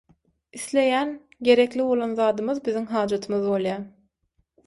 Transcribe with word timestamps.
Isleýän, 0.59 1.11
gerekli 1.49 1.85
bolan 1.89 2.17
zadymyz 2.21 2.63
biziň 2.69 2.89
hajatymyz 2.93 3.47
bolýar. 3.51 3.87